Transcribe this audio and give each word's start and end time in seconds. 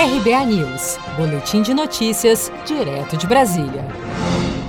RBA 0.00 0.46
News, 0.46 0.96
Boletim 1.14 1.60
de 1.60 1.74
Notícias, 1.74 2.50
direto 2.64 3.18
de 3.18 3.26
Brasília. 3.26 3.84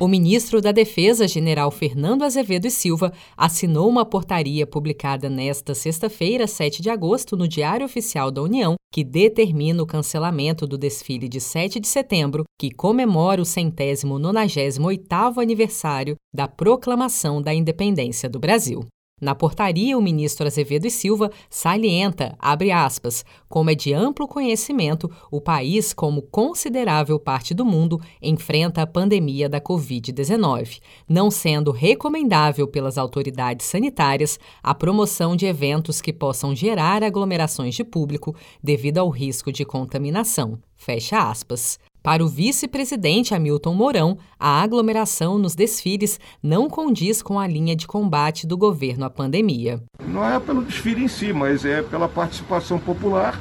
O 0.00 0.08
ministro 0.08 0.60
da 0.60 0.72
Defesa, 0.72 1.28
general 1.28 1.70
Fernando 1.70 2.24
Azevedo 2.24 2.66
e 2.66 2.70
Silva, 2.72 3.12
assinou 3.36 3.88
uma 3.88 4.04
portaria 4.04 4.66
publicada 4.66 5.30
nesta 5.30 5.76
sexta-feira, 5.76 6.48
7 6.48 6.82
de 6.82 6.90
agosto, 6.90 7.36
no 7.36 7.46
Diário 7.46 7.86
Oficial 7.86 8.32
da 8.32 8.42
União, 8.42 8.74
que 8.92 9.04
determina 9.04 9.80
o 9.80 9.86
cancelamento 9.86 10.66
do 10.66 10.76
desfile 10.76 11.28
de 11.28 11.40
7 11.40 11.78
de 11.78 11.86
setembro, 11.86 12.42
que 12.58 12.72
comemora 12.72 13.40
o 13.40 13.44
centésimo 13.44 14.18
nonagésimo 14.18 14.88
oitavo 14.88 15.40
aniversário 15.40 16.16
da 16.34 16.48
proclamação 16.48 17.40
da 17.40 17.54
independência 17.54 18.28
do 18.28 18.40
Brasil. 18.40 18.84
Na 19.22 19.36
portaria, 19.36 19.96
o 19.96 20.02
ministro 20.02 20.48
Azevedo 20.48 20.84
e 20.84 20.90
Silva 20.90 21.30
salienta, 21.48 22.34
abre 22.40 22.72
aspas, 22.72 23.24
como 23.48 23.70
é 23.70 23.74
de 23.76 23.94
amplo 23.94 24.26
conhecimento, 24.26 25.08
o 25.30 25.40
país, 25.40 25.92
como 25.92 26.22
considerável 26.22 27.20
parte 27.20 27.54
do 27.54 27.64
mundo, 27.64 28.00
enfrenta 28.20 28.82
a 28.82 28.86
pandemia 28.86 29.48
da 29.48 29.60
Covid-19, 29.60 30.80
não 31.08 31.30
sendo 31.30 31.70
recomendável 31.70 32.66
pelas 32.66 32.98
autoridades 32.98 33.64
sanitárias 33.66 34.40
a 34.60 34.74
promoção 34.74 35.36
de 35.36 35.46
eventos 35.46 36.00
que 36.00 36.12
possam 36.12 36.52
gerar 36.52 37.04
aglomerações 37.04 37.76
de 37.76 37.84
público 37.84 38.34
devido 38.60 38.98
ao 38.98 39.08
risco 39.08 39.52
de 39.52 39.64
contaminação. 39.64 40.58
Fecha 40.74 41.30
aspas. 41.30 41.78
Para 42.02 42.24
o 42.24 42.28
vice-presidente 42.28 43.32
Hamilton 43.32 43.74
Mourão, 43.74 44.18
a 44.36 44.60
aglomeração 44.60 45.38
nos 45.38 45.54
desfiles 45.54 46.18
não 46.42 46.68
condiz 46.68 47.22
com 47.22 47.38
a 47.38 47.46
linha 47.46 47.76
de 47.76 47.86
combate 47.86 48.44
do 48.44 48.58
governo 48.58 49.04
à 49.04 49.10
pandemia. 49.10 49.80
Não 50.04 50.24
é 50.28 50.40
pelo 50.40 50.64
desfile 50.64 51.04
em 51.04 51.08
si, 51.08 51.32
mas 51.32 51.64
é 51.64 51.80
pela 51.80 52.08
participação 52.08 52.76
popular, 52.80 53.40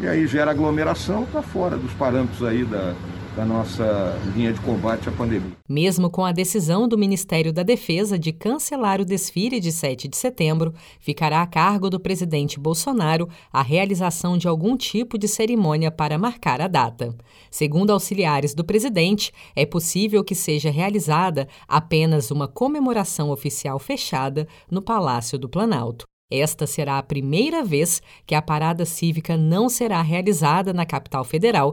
e 0.00 0.08
aí 0.08 0.26
gera 0.26 0.50
aglomeração, 0.50 1.22
está 1.22 1.40
fora 1.40 1.76
dos 1.76 1.92
parâmetros 1.92 2.42
aí 2.42 2.64
da, 2.64 2.96
da 3.36 3.44
nossa 3.44 4.18
linha 4.34 4.52
de 4.52 4.60
combate 4.60 5.08
à 5.08 5.12
pandemia. 5.12 5.52
Mesmo 5.68 6.10
com 6.10 6.24
a 6.24 6.32
decisão 6.32 6.88
do 6.88 6.98
Ministério 6.98 7.52
da 7.52 7.62
Defesa 7.62 8.18
de 8.18 8.32
cancelar 8.32 9.00
o 9.00 9.04
desfile 9.04 9.60
de 9.60 9.70
7 9.70 10.08
de 10.08 10.16
setembro, 10.16 10.74
ficará 10.98 11.42
a 11.42 11.46
cargo 11.46 11.88
do 11.88 12.00
presidente 12.00 12.58
Bolsonaro 12.58 13.28
a 13.52 13.62
realização 13.62 14.36
de 14.36 14.48
algum 14.48 14.76
tipo 14.76 15.18
de 15.18 15.28
cerimônia 15.28 15.90
para 15.90 16.18
marcar 16.18 16.60
a 16.60 16.68
data. 16.68 17.14
Segundo 17.50 17.90
auxiliares 17.90 18.54
do 18.54 18.64
presidente, 18.64 19.32
é 19.54 19.64
possível 19.64 20.24
que 20.24 20.34
seja 20.34 20.70
realizada 20.70 21.48
apenas 21.68 22.30
uma 22.30 22.48
comemoração 22.48 23.30
oficial 23.30 23.78
fechada 23.78 24.46
no 24.70 24.82
Palácio 24.82 25.38
do 25.38 25.48
Planalto. 25.48 26.04
Esta 26.30 26.64
será 26.64 26.98
a 26.98 27.02
primeira 27.02 27.64
vez 27.64 28.00
que 28.24 28.36
a 28.36 28.42
parada 28.42 28.84
cívica 28.84 29.36
não 29.36 29.68
será 29.68 30.00
realizada 30.00 30.72
na 30.72 30.86
capital 30.86 31.24
federal 31.24 31.72